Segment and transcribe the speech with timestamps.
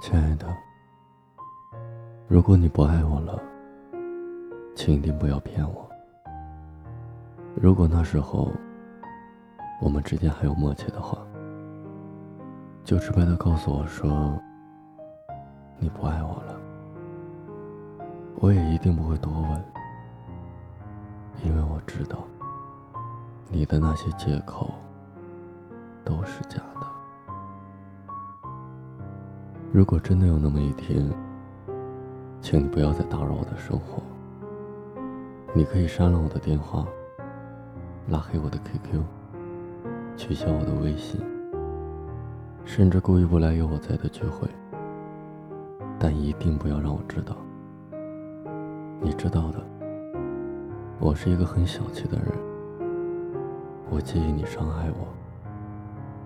[0.00, 0.46] 亲爱的，
[2.28, 3.36] 如果你不爱我了，
[4.76, 5.88] 请一定不要骗我。
[7.56, 8.52] 如果那时候
[9.82, 11.18] 我们之间还有默契的话，
[12.84, 14.40] 就直白的告诉我说
[15.78, 16.60] 你不爱我了，
[18.36, 19.64] 我也一定不会多问，
[21.42, 22.18] 因为我知道
[23.50, 24.72] 你的那些借口
[26.04, 26.87] 都是假的。
[29.70, 31.06] 如果真的有那么一天，
[32.40, 34.02] 请你不要再打扰我的生活。
[35.52, 36.86] 你可以删了我的电话，
[38.08, 39.02] 拉黑我的 QQ，
[40.16, 41.20] 取消我的微信，
[42.64, 44.48] 甚至故意不来有我在的聚会。
[45.98, 47.36] 但一定不要让我知道。
[49.02, 49.62] 你知道的，
[50.98, 52.28] 我是一个很小气的人。
[53.90, 55.06] 我介意你伤害我，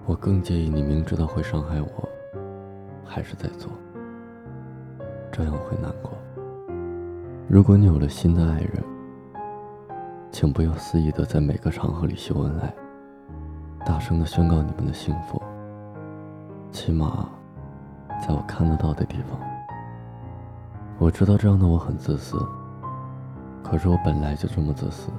[0.07, 2.09] 我更介意你明知道会伤害我。
[3.05, 3.71] 还是在做，
[5.31, 6.13] 这样会难过。
[7.49, 8.83] 如果你有了新的爱人，
[10.31, 12.75] 请不要肆意的在每个场合里秀恩爱，
[13.85, 15.41] 大声的宣告你们的幸福。
[16.71, 17.29] 起码，
[18.27, 19.39] 在我看得到的地方。
[20.99, 22.39] 我知道这样的我很自私，
[23.63, 25.11] 可是我本来就这么自私，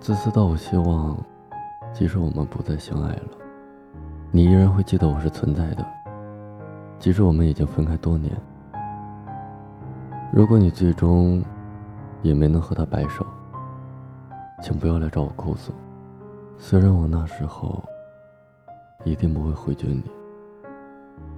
[0.00, 1.16] 自私到我希望，
[1.92, 3.28] 即使我们不再相爱了，
[4.32, 5.86] 你依然会记得我是存在的。
[6.98, 8.32] 即使我们已经分开多年，
[10.32, 11.42] 如果你最终
[12.22, 13.24] 也没能和他白首，
[14.62, 15.72] 请不要来找我哭诉。
[16.58, 17.84] 虽然我那时候
[19.04, 20.02] 一定不会回绝你，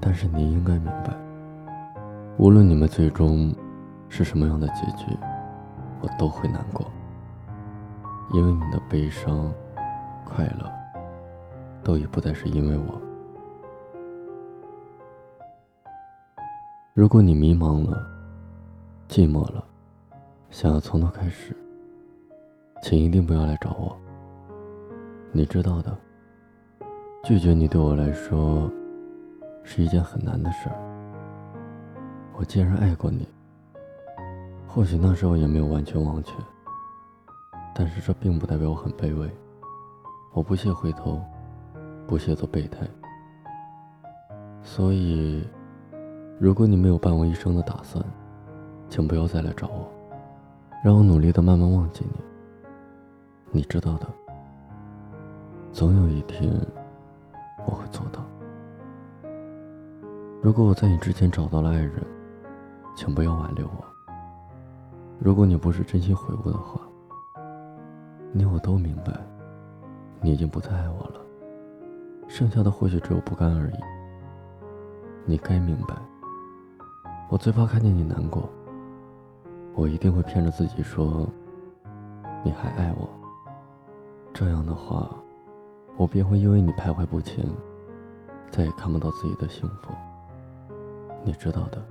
[0.00, 1.12] 但是你应该明白，
[2.38, 3.52] 无论你们最终
[4.08, 5.06] 是什么样的结局，
[6.00, 6.86] 我都会难过，
[8.32, 9.52] 因为你的悲伤、
[10.24, 10.70] 快乐
[11.82, 13.07] 都已不再是因为我。
[16.98, 18.04] 如果你迷茫了、
[19.08, 19.64] 寂寞了，
[20.50, 21.56] 想要从头开始，
[22.82, 23.96] 请一定不要来找我。
[25.30, 25.96] 你知道的，
[27.22, 28.68] 拒绝你对我来说
[29.62, 30.74] 是一件很难的事儿。
[32.34, 33.28] 我既然爱过你，
[34.66, 36.32] 或许那时候也没有完全忘却，
[37.76, 39.30] 但是这并不代表我很卑微。
[40.32, 41.22] 我不屑回头，
[42.08, 42.80] 不屑做备胎，
[44.64, 45.46] 所以。
[46.40, 48.04] 如果你没有伴我一生的打算，
[48.88, 49.88] 请不要再来找我，
[50.84, 52.20] 让我努力的慢慢忘记你。
[53.50, 54.06] 你知道的，
[55.72, 56.48] 总有一天
[57.66, 58.24] 我会做到。
[60.40, 62.06] 如果我在你之前找到了爱人，
[62.94, 63.84] 请不要挽留我。
[65.18, 66.80] 如果你不是真心悔悟的话，
[68.30, 69.12] 你我都明白，
[70.20, 71.20] 你已经不再爱我了，
[72.28, 73.76] 剩下的或许只有不甘而已。
[75.24, 75.96] 你该明白。
[77.30, 78.48] 我最怕看见你难过，
[79.74, 81.28] 我一定会骗着自己说
[82.42, 83.06] 你还爱我。
[84.32, 85.10] 这样的话，
[85.98, 87.44] 我便会因为你徘徊不前，
[88.50, 89.92] 再也看不到自己的幸福。
[91.22, 91.84] 你知道的，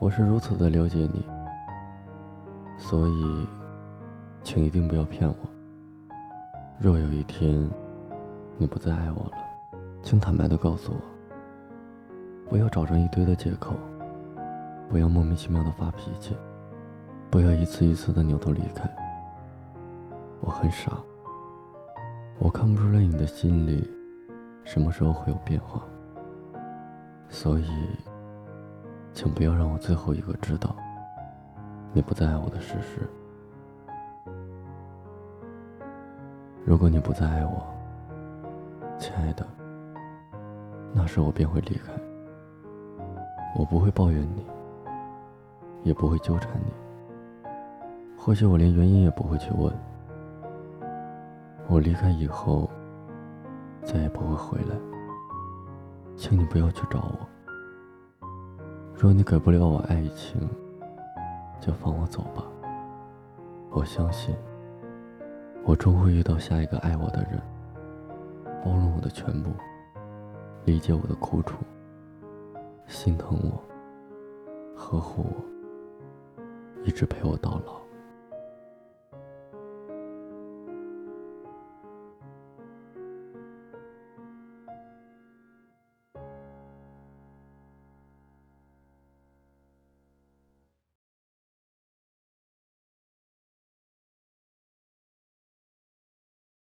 [0.00, 1.24] 我是如此的了解你，
[2.76, 3.46] 所以，
[4.42, 5.36] 请一定不要骗我。
[6.80, 7.70] 若有一天
[8.58, 10.98] 你不再爱我了，请坦白的告诉我，
[12.50, 13.76] 不要找上一堆的借口。
[14.88, 16.36] 不要莫名其妙的发脾气，
[17.30, 18.88] 不要一次一次的扭头离开。
[20.40, 20.92] 我很傻，
[22.38, 23.90] 我看不出来你的心里
[24.62, 25.82] 什么时候会有变化，
[27.28, 27.66] 所以，
[29.12, 30.76] 请不要让我最后一个知道
[31.92, 33.00] 你不再爱我的事实。
[36.64, 37.66] 如果你不再爱我，
[38.98, 39.46] 亲爱的，
[40.92, 41.92] 那时我便会离开。
[43.56, 44.44] 我不会抱怨你。
[45.84, 46.72] 也不会纠缠你，
[48.16, 49.72] 或许我连原因也不会去问。
[51.68, 52.68] 我离开以后，
[53.82, 54.74] 再也不会回来，
[56.16, 58.26] 请你不要去找我。
[58.94, 60.40] 若你给不了我爱情，
[61.60, 62.42] 就放我走吧。
[63.70, 64.34] 我相信，
[65.64, 67.38] 我终会遇到下一个爱我的人，
[68.64, 69.50] 包容我的全部，
[70.64, 71.56] 理解我的苦楚，
[72.86, 73.62] 心疼我，
[74.74, 75.53] 呵护我。
[76.84, 77.83] 一直陪我到老。